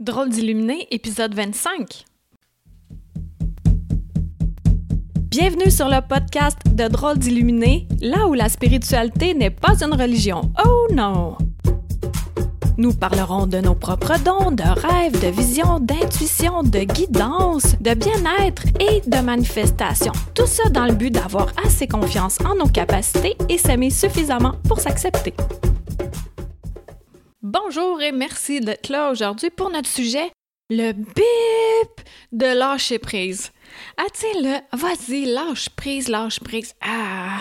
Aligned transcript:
Drôle 0.00 0.28
d'illuminé, 0.28 0.86
épisode 0.92 1.34
25. 1.34 2.04
Bienvenue 5.28 5.72
sur 5.72 5.88
le 5.88 6.00
podcast 6.06 6.56
de 6.72 6.86
Drôle 6.86 7.18
d'illuminé, 7.18 7.88
là 8.00 8.28
où 8.28 8.34
la 8.34 8.48
spiritualité 8.48 9.34
n'est 9.34 9.50
pas 9.50 9.82
une 9.82 10.00
religion. 10.00 10.52
Oh 10.64 10.86
non! 10.94 11.36
Nous 12.76 12.94
parlerons 12.94 13.48
de 13.48 13.58
nos 13.58 13.74
propres 13.74 14.22
dons, 14.24 14.52
de 14.52 14.62
rêves, 14.62 15.20
de 15.20 15.32
visions, 15.36 15.80
d'intuition, 15.80 16.62
de 16.62 16.84
guidance, 16.84 17.74
de 17.80 17.94
bien-être 17.94 18.62
et 18.78 19.00
de 19.04 19.20
manifestation. 19.20 20.12
Tout 20.32 20.46
ça 20.46 20.68
dans 20.68 20.86
le 20.86 20.94
but 20.94 21.10
d'avoir 21.10 21.48
assez 21.66 21.88
confiance 21.88 22.38
en 22.44 22.54
nos 22.54 22.68
capacités 22.68 23.36
et 23.48 23.58
s'aimer 23.58 23.90
suffisamment 23.90 24.54
pour 24.68 24.78
s'accepter. 24.78 25.34
Bonjour 27.50 28.02
et 28.02 28.12
merci 28.12 28.60
d'être 28.60 28.90
là 28.90 29.10
aujourd'hui 29.10 29.48
pour 29.48 29.70
notre 29.70 29.88
sujet, 29.88 30.30
le 30.68 30.92
bip 30.92 32.06
de 32.30 32.44
lâcher 32.44 32.98
prise. 32.98 33.52
Sais, 34.12 34.34
le 34.34 34.58
vas-y, 34.76 35.24
lâche 35.24 35.70
prise, 35.70 36.08
lâche 36.08 36.40
prise. 36.40 36.74
Ah, 36.82 37.40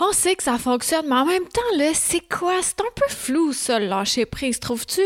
on 0.00 0.12
sait 0.12 0.34
que 0.34 0.42
ça 0.42 0.56
fonctionne, 0.56 1.08
mais 1.08 1.16
en 1.16 1.26
même 1.26 1.46
temps, 1.46 1.76
là, 1.76 1.92
c'est 1.92 2.26
quoi? 2.26 2.62
C'est 2.62 2.80
un 2.80 2.90
peu 2.96 3.06
flou, 3.10 3.52
ça, 3.52 3.78
lâcher 3.78 4.24
prise, 4.24 4.58
trouves-tu? 4.58 5.02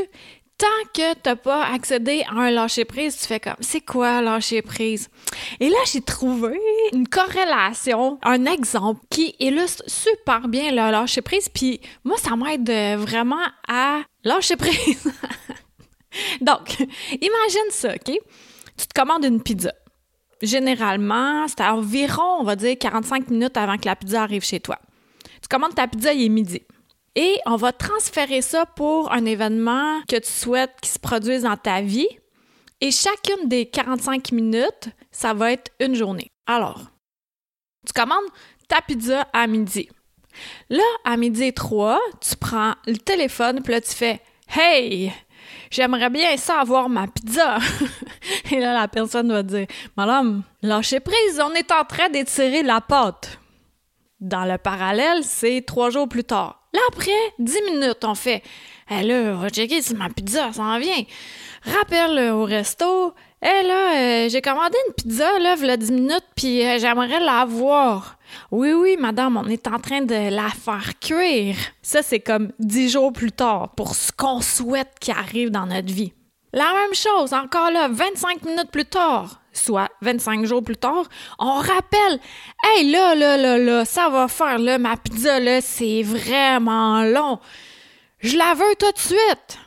Tant 0.59 0.67
que 0.95 1.15
t'as 1.15 1.37
pas 1.37 1.65
accédé 1.67 2.25
à 2.29 2.35
un 2.35 2.51
lâcher-prise, 2.51 3.19
tu 3.19 3.27
fais 3.27 3.41
comme, 3.41 3.57
c'est 3.61 3.81
quoi 3.81 4.21
lâcher-prise? 4.23 5.09
Et 5.61 5.69
là, 5.69 5.79
j'ai 5.91 6.01
trouvé 6.01 6.59
une 6.93 7.09
corrélation, 7.09 8.19
un 8.23 8.47
exemple 8.47 9.01
qui 9.11 9.35
illustre 9.39 9.83
super 9.87 10.49
bien 10.49 10.71
le 10.71 10.91
lâcher-prise, 10.91 11.49
puis 11.49 11.81
moi, 12.05 12.17
ça 12.19 12.37
m'aide 12.37 12.71
vraiment 12.99 13.45
à 13.69 14.01
lâcher-prise. 14.25 15.13
Donc, 16.41 16.79
imagine 17.13 17.71
ça, 17.71 17.95
OK? 17.95 18.17
Tu 18.77 18.87
te 18.87 18.95
commandes 18.95 19.25
une 19.25 19.43
pizza. 19.43 19.73
Généralement, 20.43 21.47
c'est 21.49 21.63
environ, 21.63 22.41
on 22.41 22.45
va 22.45 22.57
dire, 22.57 22.77
45 22.79 23.31
minutes 23.31 23.57
avant 23.57 23.79
que 23.79 23.87
la 23.87 23.97
pizza 23.97 24.23
arrive 24.23 24.45
chez 24.45 24.61
toi. 24.61 24.79
Tu 25.41 25.49
commandes 25.49 25.75
ta 25.75 25.87
pizza, 25.89 26.13
il 26.13 26.27
est 26.27 26.29
midi. 26.29 26.63
Et 27.17 27.41
on 27.47 27.57
va 27.57 27.73
transférer 27.73 28.43
ça 28.43 28.67
pour 28.67 29.11
un 29.11 29.25
événement 29.25 30.03
que 30.07 30.17
tu 30.17 30.31
souhaites 30.31 30.75
qui 30.83 30.91
se 30.91 30.99
produise 30.99 31.43
dans 31.43 31.57
ta 31.57 31.81
vie. 31.81 32.09
Et 32.83 32.91
chacune 32.91 33.49
des 33.49 33.65
45 33.65 34.33
minutes, 34.33 34.91
ça 35.11 35.33
va 35.33 35.53
être 35.53 35.73
une 35.81 35.95
journée. 35.95 36.31
Alors, 36.47 36.83
tu 37.87 37.95
commandes 37.95 38.29
ta 38.69 38.83
pizza 38.83 39.27
à 39.33 39.47
midi. 39.47 39.89
Là, 40.69 40.85
à 41.05 41.17
midi 41.17 41.55
3, 41.55 41.99
tu 42.21 42.37
prends 42.37 42.75
le 42.87 42.99
téléphone, 42.99 43.63
puis 43.63 43.73
là, 43.73 43.81
tu 43.81 43.95
fais 43.95 44.21
Hey, 44.55 45.11
j'aimerais 45.71 46.11
bien 46.11 46.37
ça 46.37 46.61
avoir 46.61 46.91
ma 46.91 47.07
pizza. 47.07 47.57
Et 48.51 48.61
là, 48.61 48.75
la 48.75 48.89
personne 48.89 49.33
va 49.33 49.43
dire 49.43 49.67
Madame, 49.97 50.43
lâchez 50.61 51.01
prise, 51.01 51.41
on 51.43 51.55
est 51.55 51.73
en 51.73 51.85
train 51.85 52.11
d'étirer 52.11 52.63
la 52.63 52.83
pâte. 52.83 53.39
Dans 54.21 54.45
le 54.45 54.59
parallèle, 54.59 55.25
c'est 55.25 55.65
trois 55.67 55.89
jours 55.89 56.09
plus 56.09 56.25
tard. 56.25 56.66
Là, 56.77 56.83
après, 56.89 57.11
dix 57.39 57.63
minutes, 57.71 58.05
on 58.05 58.15
fait 58.15 58.43
Eh 58.91 59.03
là, 59.03 59.33
va 59.33 59.49
checker 59.49 59.81
si 59.81 59.95
ma 59.95 60.11
pizza 60.11 60.53
s'en 60.53 60.79
vient. 60.79 61.05
Rappelle 61.65 62.33
au 62.33 62.45
resto. 62.45 63.15
Eh 63.43 63.67
là, 63.67 63.97
euh, 63.97 64.29
j'ai 64.29 64.43
commandé 64.43 64.77
une 64.87 64.93
pizza, 64.93 65.39
là, 65.39 65.55
il 65.59 65.77
10 65.79 65.91
minutes, 65.91 66.27
puis 66.37 66.63
euh, 66.67 66.79
j'aimerais 66.79 67.21
la 67.21 67.47
voir. 67.47 68.19
Oui, 68.51 68.75
oui, 68.75 68.99
madame, 69.01 69.39
on 69.39 69.49
est 69.49 69.67
en 69.69 69.79
train 69.79 70.03
de 70.03 70.29
la 70.29 70.51
faire 70.51 70.99
cuire. 71.01 71.57
Ça, 71.81 72.03
c'est 72.03 72.21
comme 72.21 72.53
dix 72.59 72.91
jours 72.91 73.11
plus 73.11 73.33
tard 73.33 73.71
pour 73.75 73.95
ce 73.95 74.13
qu'on 74.13 74.43
souhaite 74.43 74.93
qui 75.01 75.13
arrive 75.13 75.51
dans 75.51 75.65
notre 75.65 75.93
vie. 75.93 76.13
La 76.53 76.75
même 76.75 76.95
chose, 76.95 77.33
encore 77.33 77.71
là, 77.71 77.89
25 77.89 78.45
minutes 78.45 78.71
plus 78.71 78.85
tard, 78.85 79.41
soit 79.57 79.89
25 80.03 80.45
jours 80.47 80.63
plus 80.63 80.77
tard, 80.77 81.05
on 81.39 81.55
rappelle 81.55 82.21
Hey 82.65 82.91
là, 82.91 83.15
là, 83.15 83.37
là, 83.37 83.59
là, 83.59 83.85
ça 83.85 84.09
va 84.09 84.29
faire 84.29 84.59
là, 84.59 84.79
ma 84.79 84.97
pizza 84.97 85.41
là, 85.41 85.61
c'est 85.61 86.03
vraiment 86.03 87.03
long. 87.03 87.39
Je 88.21 88.37
la 88.37 88.55
veux 88.55 88.75
tout 88.79 88.93
de 88.93 88.99
suite. 88.99 89.59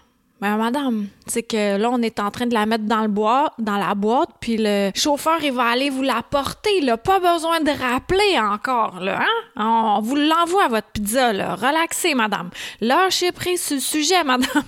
Mais 0.42 0.56
madame, 0.56 1.08
c'est 1.28 1.44
que 1.44 1.78
là, 1.78 1.90
on 1.92 2.02
est 2.02 2.18
en 2.20 2.32
train 2.32 2.46
de 2.46 2.54
la 2.54 2.66
mettre 2.66 2.86
dans 2.86 3.02
le 3.02 3.10
bois, 3.10 3.54
dans 3.60 3.76
la 3.76 3.94
boîte, 3.94 4.30
puis 4.40 4.56
le 4.58 4.90
chauffeur, 4.96 5.44
il 5.44 5.52
va 5.52 5.66
aller 5.66 5.90
vous 5.90 6.02
la 6.02 6.24
porter, 6.24 6.80
là. 6.80 6.96
Pas 6.96 7.20
besoin 7.20 7.60
de 7.60 7.72
rappeler 7.72 8.40
encore, 8.40 9.02
là, 9.02 9.20
hein? 9.22 9.62
On 9.98 10.00
vous 10.02 10.16
l'envoie, 10.16 10.70
votre 10.70 10.88
pizza, 10.92 11.34
là. 11.34 11.56
Relaxez, 11.56 12.16
madame. 12.16 12.52
Lâchez 12.80 13.34
prise 13.34 13.62
sur 13.62 13.76
le 13.76 13.82
sujet, 13.82 14.24
madame. 14.26 14.64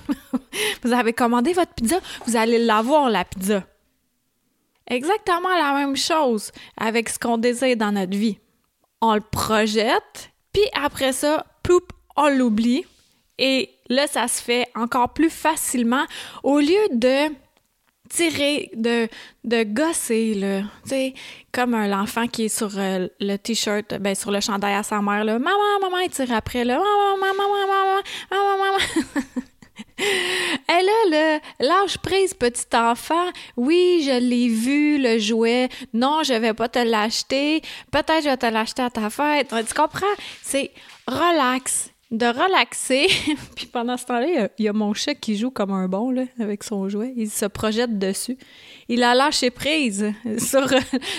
vous 0.83 0.91
avez 0.91 1.13
commandé 1.13 1.53
votre 1.53 1.73
pizza, 1.73 1.97
vous 2.27 2.35
allez 2.35 2.57
l'avoir, 2.57 3.09
la 3.09 3.23
pizza. 3.23 3.63
Exactement 4.91 5.55
la 5.57 5.73
même 5.73 5.95
chose 5.95 6.51
avec 6.75 7.07
ce 7.07 7.17
qu'on 7.17 7.37
désire 7.37 7.77
dans 7.77 7.93
notre 7.93 8.15
vie. 8.15 8.37
On 8.99 9.15
le 9.15 9.21
projette, 9.21 10.31
puis 10.51 10.63
après 10.73 11.13
ça, 11.13 11.45
ploup, 11.63 11.79
on 12.17 12.27
l'oublie. 12.27 12.85
Et 13.39 13.69
là, 13.87 14.05
ça 14.05 14.27
se 14.27 14.41
fait 14.43 14.67
encore 14.75 15.13
plus 15.13 15.29
facilement 15.29 16.03
au 16.43 16.59
lieu 16.59 16.89
de 16.91 17.33
tirer, 18.09 18.69
de, 18.75 19.07
de 19.45 19.63
gosser, 19.63 20.33
là. 20.33 20.63
Tu 20.83 20.89
sais, 20.89 21.13
comme 21.53 21.71
l'enfant 21.71 22.27
qui 22.27 22.45
est 22.45 22.49
sur 22.49 22.77
euh, 22.77 23.07
le 23.21 23.37
t-shirt, 23.37 23.97
ben, 23.97 24.13
sur 24.13 24.29
le 24.29 24.41
chandail 24.41 24.75
à 24.75 24.83
sa 24.83 25.01
mère, 25.01 25.23
là. 25.23 25.39
Maman, 25.39 25.79
maman, 25.81 25.99
il 25.99 26.09
tire 26.09 26.33
après, 26.33 26.65
là. 26.65 26.77
Maman, 26.77 27.33
maman, 27.33 27.47
maman, 27.47 28.01
maman, 28.29 28.57
maman, 28.57 28.57
maman. 28.57 29.43
A 30.67 30.81
le 31.59 31.67
lâche 31.67 31.97
prise, 31.97 32.33
petit 32.33 32.75
enfant. 32.75 33.31
Oui, 33.57 34.03
je 34.05 34.19
l'ai 34.19 34.47
vu, 34.47 34.97
le 34.97 35.19
jouet. 35.19 35.69
Non, 35.93 36.23
je 36.23 36.33
vais 36.33 36.53
pas 36.53 36.69
te 36.69 36.79
l'acheter. 36.79 37.61
Peut-être 37.91 38.23
je 38.23 38.29
vais 38.29 38.37
te 38.37 38.45
l'acheter 38.45 38.81
à 38.81 38.89
ta 38.89 39.09
fête. 39.09 39.53
Tu 39.67 39.73
comprends? 39.73 40.05
C'est 40.41 40.71
relax. 41.07 41.89
De 42.11 42.25
relaxer. 42.25 43.07
Puis 43.55 43.67
pendant 43.67 43.95
ce 43.95 44.05
temps-là, 44.05 44.49
il 44.57 44.65
y, 44.65 44.67
a 44.67 44.73
mon 44.73 44.93
chat 44.93 45.15
qui 45.15 45.37
joue 45.37 45.49
comme 45.49 45.71
un 45.71 45.87
bon, 45.87 46.11
là, 46.11 46.23
avec 46.41 46.61
son 46.61 46.89
jouet. 46.89 47.13
Il 47.15 47.29
se 47.29 47.45
projette 47.45 47.97
dessus. 47.97 48.37
Il 48.89 49.01
a 49.03 49.15
lâché 49.15 49.49
prise 49.49 50.11
sur 50.37 50.67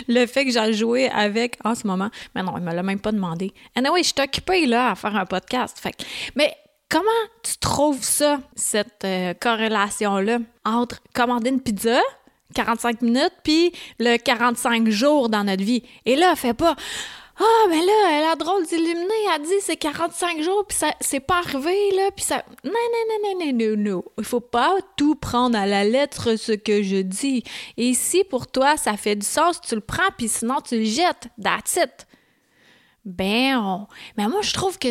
le 0.06 0.26
fait 0.26 0.44
que 0.44 0.50
j'ai 0.50 0.72
joué 0.74 1.08
avec 1.08 1.56
en 1.64 1.74
ce 1.74 1.86
moment. 1.86 2.10
Mais 2.34 2.42
non, 2.42 2.58
il 2.58 2.62
me 2.62 2.74
l'a 2.74 2.82
même 2.82 3.00
pas 3.00 3.12
demandé. 3.12 3.54
Anyway, 3.74 4.02
je 4.02 4.08
suis 4.08 4.22
occupée, 4.22 4.66
là, 4.66 4.90
à 4.90 4.94
faire 4.94 5.16
un 5.16 5.24
podcast. 5.24 5.78
Fait 5.80 5.94
mais 6.36 6.54
Comment 6.92 7.08
tu 7.42 7.56
trouves 7.56 8.04
ça, 8.04 8.38
cette 8.54 9.06
euh, 9.06 9.32
corrélation-là 9.32 10.40
entre 10.66 11.00
commander 11.14 11.48
une 11.48 11.62
pizza, 11.62 11.98
45 12.54 13.00
minutes, 13.00 13.32
puis 13.42 13.72
le 13.98 14.18
45 14.18 14.90
jours 14.90 15.30
dans 15.30 15.42
notre 15.42 15.64
vie? 15.64 15.82
Et 16.04 16.16
là, 16.16 16.36
fait 16.36 16.52
pas 16.52 16.76
ah, 17.40 17.66
mais 17.70 17.80
là, 17.80 17.92
elle 18.10 18.24
a 18.24 18.36
drôle 18.36 18.66
d'illuminer, 18.66 19.14
elle 19.34 19.40
dit 19.40 19.54
c'est 19.62 19.78
45 19.78 20.42
jours, 20.42 20.66
puis 20.68 20.76
ça 20.76 20.90
c'est 21.00 21.18
pas 21.18 21.38
arrivé, 21.38 21.74
là, 21.96 22.10
puis 22.14 22.26
ça... 22.26 22.44
Non, 22.62 22.72
non, 22.72 22.76
non, 23.08 23.36
non, 23.40 23.52
non, 23.54 23.76
non, 23.78 24.04
Il 24.18 24.24
faut 24.24 24.40
pas 24.40 24.74
tout 24.98 25.14
prendre 25.14 25.56
à 25.56 25.64
la 25.64 25.84
lettre, 25.84 26.36
ce 26.36 26.52
que 26.52 26.82
je 26.82 26.98
dis. 26.98 27.42
Et 27.78 27.94
si 27.94 28.22
pour 28.22 28.48
toi, 28.48 28.76
ça 28.76 28.98
fait 28.98 29.16
du 29.16 29.26
sens, 29.26 29.62
tu 29.62 29.74
le 29.74 29.80
prends, 29.80 30.10
puis 30.18 30.28
sinon, 30.28 30.60
tu 30.60 30.76
le 30.76 30.84
jettes. 30.84 31.28
That's 31.42 31.76
it. 31.76 32.06
Ben, 33.04 33.88
mais 34.16 34.28
moi, 34.28 34.42
je 34.42 34.52
trouve 34.52 34.78
que 34.78 34.88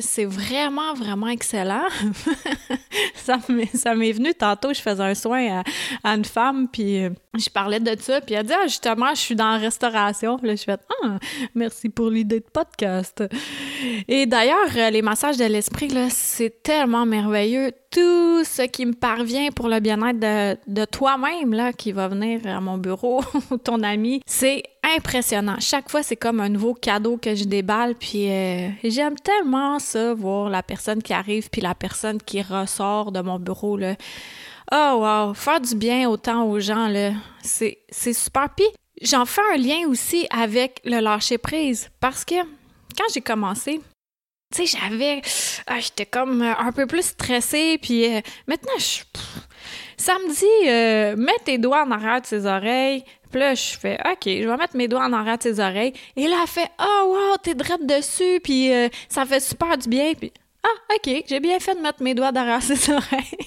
c'est 0.00 0.26
vraiment, 0.26 0.92
vraiment 0.92 1.28
excellent. 1.28 1.88
ça 3.14 3.38
m'est 3.94 4.12
venu 4.12 4.34
tantôt, 4.34 4.74
je 4.74 4.80
faisais 4.80 5.02
un 5.02 5.14
soin 5.14 5.62
à, 6.04 6.14
une 6.14 6.26
femme, 6.26 6.68
puis 6.68 7.04
euh, 7.04 7.10
je 7.38 7.48
parlais 7.48 7.80
de 7.80 7.98
ça, 7.98 8.20
puis 8.20 8.34
elle 8.34 8.44
dit, 8.44 8.52
ah, 8.52 8.66
justement, 8.66 9.14
je 9.14 9.20
suis 9.20 9.34
dans 9.34 9.52
la 9.52 9.56
restauration. 9.56 10.36
Puis 10.36 10.48
là, 10.48 10.56
je 10.56 10.62
fais, 10.64 10.76
ah, 11.02 11.18
merci 11.54 11.88
pour 11.88 12.10
l'idée 12.10 12.40
de 12.40 12.46
podcast. 12.52 13.24
Et 14.08 14.26
d'ailleurs, 14.26 14.76
euh, 14.76 14.90
les 14.90 15.02
massages 15.02 15.38
de 15.38 15.44
l'esprit, 15.44 15.88
là, 15.88 16.10
c'est 16.10 16.62
tellement 16.62 17.06
merveilleux. 17.06 17.72
Tout 17.90 18.44
ce 18.44 18.62
qui 18.62 18.84
me 18.84 18.92
parvient 18.92 19.50
pour 19.50 19.68
le 19.68 19.80
bien-être 19.80 20.58
de, 20.66 20.84
toi-même, 20.84 21.54
là, 21.54 21.72
qui 21.72 21.92
va 21.92 22.08
venir 22.08 22.46
à 22.46 22.60
mon 22.60 22.76
bureau, 22.76 23.22
ton 23.64 23.82
ami, 23.82 24.20
c'est 24.26 24.62
impressionnant. 24.82 25.56
Chaque 25.58 25.90
fois, 25.90 26.02
c'est 26.02 26.16
comme 26.16 26.40
un 26.40 26.50
nouveau 26.50 26.74
cadeau 26.74 27.16
que 27.16 27.34
je 27.34 27.44
déballe, 27.44 27.94
puis 27.94 28.30
euh, 28.30 28.68
j'aime 28.84 29.16
tellement 29.16 29.78
ça, 29.78 30.12
voir 30.12 30.50
la 30.50 30.62
personne 30.62 31.02
qui 31.02 31.14
arrive, 31.14 31.48
puis 31.48 31.62
la 31.62 31.74
personne 31.74 32.20
qui 32.20 32.42
ressort 32.42 33.10
de 33.10 33.20
mon 33.20 33.38
bureau, 33.38 33.76
là. 33.76 33.94
Oh 34.70 34.98
wow, 35.00 35.32
faire 35.32 35.62
du 35.62 35.74
bien 35.74 36.10
autant 36.10 36.44
aux 36.44 36.60
gens, 36.60 36.88
là, 36.88 37.12
c'est, 37.42 37.78
c'est 37.88 38.12
super. 38.12 38.48
Puis 38.54 38.66
j'en 39.00 39.24
fais 39.24 39.40
un 39.54 39.56
lien 39.56 39.88
aussi 39.88 40.26
avec 40.30 40.82
le 40.84 41.00
lâcher-prise, 41.00 41.88
parce 42.00 42.26
que 42.26 42.34
quand 42.34 43.04
j'ai 43.14 43.22
commencé, 43.22 43.80
tu 44.54 44.66
sais, 44.66 44.78
j'avais... 44.78 45.22
Ah, 45.66 45.80
j'étais 45.80 46.06
comme 46.06 46.42
un 46.42 46.72
peu 46.72 46.86
plus 46.86 47.04
stressée, 47.04 47.78
puis 47.80 48.06
euh, 48.06 48.20
maintenant, 48.46 48.78
je... 48.78 49.02
Ça 49.96 50.14
me 50.14 50.32
dit, 50.32 50.70
euh, 50.70 51.16
mets 51.16 51.38
tes 51.44 51.58
doigts 51.58 51.84
en 51.84 51.90
arrière 51.90 52.20
de 52.20 52.26
ses 52.26 52.46
oreilles, 52.46 53.04
puis 53.30 53.40
là, 53.40 53.54
je 53.54 53.76
fais, 53.76 53.98
OK, 54.10 54.22
je 54.24 54.48
vais 54.48 54.56
mettre 54.56 54.76
mes 54.76 54.88
doigts 54.88 55.04
en 55.04 55.12
arrière 55.12 55.38
de 55.38 55.42
ses 55.42 55.60
oreilles. 55.60 55.92
Et 56.16 56.28
là, 56.28 56.36
elle 56.42 56.48
fait, 56.48 56.70
oh, 56.80 57.04
wow, 57.08 57.36
t'es 57.42 57.54
drette 57.54 57.84
dessus, 57.84 58.40
puis 58.42 58.72
euh, 58.72 58.88
ça 59.08 59.26
fait 59.26 59.40
super 59.40 59.76
du 59.76 59.88
bien. 59.88 60.14
Puis 60.14 60.32
Ah, 60.64 60.94
OK, 60.94 61.24
j'ai 61.26 61.40
bien 61.40 61.60
fait 61.60 61.74
de 61.74 61.80
mettre 61.80 62.02
mes 62.02 62.14
doigts 62.14 62.32
derrière 62.32 62.62
ses 62.62 62.90
oreilles. 62.92 63.38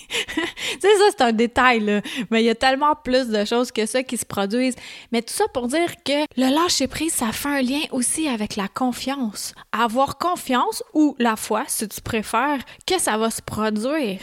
sais, 0.80 0.98
ça, 0.98 1.06
c'est 1.10 1.22
un 1.22 1.34
détail, 1.34 1.82
là. 1.82 2.02
Mais 2.30 2.42
il 2.42 2.46
y 2.46 2.50
a 2.50 2.56
tellement 2.56 2.96
plus 2.96 3.28
de 3.28 3.44
choses 3.46 3.72
que 3.72 3.86
ça 3.86 4.04
qui 4.04 4.18
se 4.18 4.26
produisent. 4.26 4.76
Mais 5.12 5.22
tout 5.22 5.34
ça 5.34 5.46
pour 5.54 5.68
dire 5.68 5.96
que 6.04 6.26
le 6.38 6.54
lâcher-prise, 6.54 7.14
ça 7.14 7.32
fait 7.32 7.50
un 7.50 7.62
lien 7.62 7.82
aussi 7.92 8.28
avec 8.28 8.56
la 8.56 8.68
confiance. 8.68 9.54
Avoir 9.72 10.18
confiance 10.18 10.84
ou 10.94 11.16
la 11.20 11.36
foi, 11.36 11.64
si 11.68 11.88
tu 11.88 12.02
préfères, 12.02 12.60
que 12.88 13.00
ça 13.00 13.18
va 13.18 13.30
se 13.30 13.42
produire. 13.42 14.20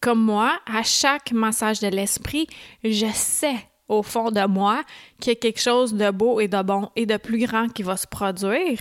Comme 0.00 0.22
moi, 0.22 0.58
à 0.66 0.82
chaque 0.82 1.32
massage 1.32 1.80
de 1.80 1.88
l'esprit, 1.88 2.46
je 2.84 3.10
sais 3.12 3.56
au 3.88 4.02
fond 4.02 4.30
de 4.30 4.46
moi 4.46 4.82
qu'il 5.20 5.32
y 5.32 5.36
a 5.36 5.38
quelque 5.38 5.60
chose 5.60 5.94
de 5.94 6.10
beau 6.10 6.40
et 6.40 6.48
de 6.48 6.62
bon 6.62 6.90
et 6.94 7.06
de 7.06 7.16
plus 7.16 7.38
grand 7.38 7.68
qui 7.68 7.82
va 7.82 7.96
se 7.96 8.06
produire. 8.06 8.80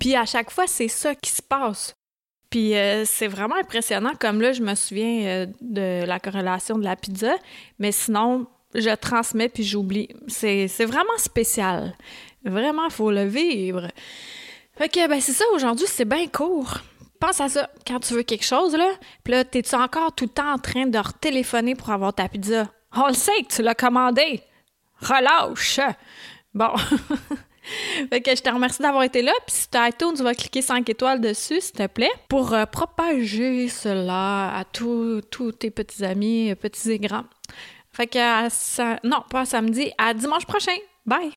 Puis 0.00 0.14
à 0.14 0.24
chaque 0.24 0.50
fois, 0.50 0.66
c'est 0.66 0.88
ça 0.88 1.14
qui 1.14 1.30
se 1.30 1.42
passe. 1.42 1.94
Puis 2.54 2.76
euh, 2.76 3.04
c'est 3.04 3.26
vraiment 3.26 3.56
impressionnant, 3.56 4.12
comme 4.16 4.40
là, 4.40 4.52
je 4.52 4.62
me 4.62 4.76
souviens 4.76 5.26
euh, 5.26 5.46
de 5.60 6.06
la 6.06 6.20
corrélation 6.20 6.78
de 6.78 6.84
la 6.84 6.94
pizza, 6.94 7.34
mais 7.80 7.90
sinon, 7.90 8.46
je 8.76 8.94
transmets 8.94 9.48
puis 9.48 9.64
j'oublie. 9.64 10.08
C'est, 10.28 10.68
vraiment 10.84 11.18
spécial. 11.18 11.96
Vraiment, 12.44 12.88
faut 12.90 13.10
le 13.10 13.24
vivre. 13.24 13.88
Fait 14.78 14.88
que, 14.88 15.08
ben, 15.08 15.20
c'est 15.20 15.32
ça, 15.32 15.44
aujourd'hui, 15.52 15.86
c'est 15.88 16.04
bien 16.04 16.28
court. 16.28 16.78
Pense 17.18 17.40
à 17.40 17.48
ça, 17.48 17.68
quand 17.84 17.98
tu 17.98 18.14
veux 18.14 18.22
quelque 18.22 18.44
chose, 18.44 18.76
là, 18.76 18.88
puis 19.24 19.32
là, 19.32 19.42
t'es-tu 19.42 19.74
encore 19.74 20.14
tout 20.14 20.26
le 20.26 20.30
temps 20.30 20.52
en 20.52 20.58
train 20.58 20.86
de 20.86 20.98
retéléphoner 20.98 21.74
pour 21.74 21.90
avoir 21.90 22.14
ta 22.14 22.28
pizza? 22.28 22.68
On 22.94 23.08
le 23.08 23.14
sait 23.14 23.42
que 23.48 23.52
tu 23.52 23.62
l'as 23.62 23.74
commandé! 23.74 24.40
Relâche! 25.00 25.80
Bon. 26.54 26.70
fait 28.10 28.20
que 28.20 28.34
je 28.34 28.42
te 28.42 28.50
remercie 28.50 28.82
d'avoir 28.82 29.02
été 29.02 29.22
là. 29.22 29.32
Puis 29.46 29.56
si 29.56 29.70
tu 29.70 29.78
as 29.78 29.88
iTunes, 29.88 30.14
tu 30.16 30.22
vas 30.22 30.34
cliquer 30.34 30.62
5 30.62 30.88
étoiles 30.88 31.20
dessus, 31.20 31.60
s'il 31.60 31.72
te 31.72 31.86
plaît, 31.86 32.12
pour 32.28 32.52
euh, 32.52 32.66
propager 32.66 33.68
cela 33.68 34.56
à 34.56 34.64
tous 34.64 35.22
tes 35.58 35.70
petits 35.70 36.04
amis, 36.04 36.54
petits 36.54 36.92
et 36.92 36.98
grands. 36.98 37.24
Fait 37.92 38.06
que, 38.06 38.18
ça, 38.50 38.98
non, 39.04 39.22
pas 39.30 39.44
samedi, 39.44 39.92
à 39.98 40.14
dimanche 40.14 40.46
prochain. 40.46 40.76
Bye! 41.06 41.32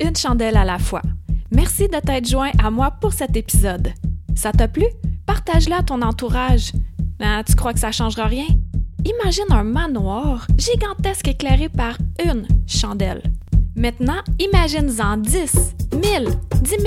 Une 0.00 0.14
chandelle 0.14 0.56
à 0.56 0.64
la 0.64 0.78
fois. 0.78 1.02
Merci 1.50 1.88
de 1.88 1.98
t'être 1.98 2.28
joint 2.28 2.52
à 2.62 2.70
moi 2.70 2.92
pour 2.92 3.12
cet 3.12 3.36
épisode. 3.36 3.92
Ça 4.36 4.52
t'a 4.52 4.68
plu? 4.68 4.84
Partage-le 5.26 5.74
à 5.74 5.82
ton 5.82 6.00
entourage. 6.02 6.72
Ben, 7.18 7.42
tu 7.42 7.56
crois 7.56 7.72
que 7.72 7.80
ça 7.80 7.90
changera 7.90 8.26
rien? 8.26 8.46
Imagine 9.04 9.50
un 9.50 9.64
manoir 9.64 10.46
gigantesque 10.56 11.28
éclairé 11.28 11.68
par 11.68 11.98
une 12.24 12.46
chandelle. 12.66 13.22
Maintenant, 13.78 14.20
imagine-en 14.38 15.18
10, 15.18 15.74
1000, 15.94 16.28
10 16.62 16.70
000, 16.70 16.82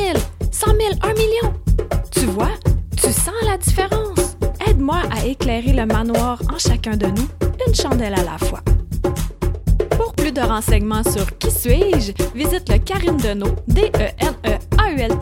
100 0.51 0.67
000, 0.67 0.79
1 1.01 1.13
million. 1.13 1.53
Tu 2.11 2.25
vois, 2.25 2.51
tu 2.95 3.11
sens 3.11 3.33
la 3.45 3.57
différence. 3.57 4.37
Aide-moi 4.67 5.01
à 5.09 5.25
éclairer 5.25 5.73
le 5.73 5.85
manoir 5.85 6.41
en 6.53 6.57
chacun 6.57 6.97
de 6.97 7.07
nous, 7.07 7.27
une 7.67 7.73
chandelle 7.73 8.13
à 8.13 8.23
la 8.23 8.37
fois 8.37 8.61
plus 10.21 10.31
de 10.31 10.41
renseignements 10.41 11.03
sur 11.03 11.37
Qui 11.37 11.51
suis-je, 11.51 12.11
visite 12.35 12.69
le 12.69 12.77
Karine 12.77 13.17
Deneau, 13.17 13.55
d 13.67 13.91
e 13.97 14.09
n 14.19 14.35
e 14.45 14.57
a 14.77 14.91
u 14.91 14.99
l 14.99 15.17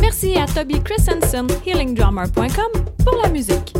Merci 0.00 0.36
à 0.36 0.46
Toby 0.46 0.80
Christensen, 0.82 1.46
healingdrummer.com 1.66 2.84
pour 3.04 3.20
la 3.22 3.28
musique. 3.30 3.74